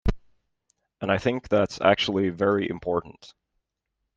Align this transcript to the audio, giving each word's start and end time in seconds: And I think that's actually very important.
And 0.99 1.11
I 1.11 1.19
think 1.19 1.47
that's 1.47 1.79
actually 1.79 2.29
very 2.29 2.67
important. 2.67 3.35